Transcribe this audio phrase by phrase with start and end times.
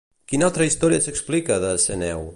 [0.31, 2.29] Quina altra història s'explica de Ceneu?